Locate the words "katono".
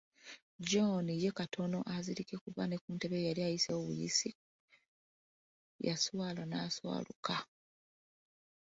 1.37-1.79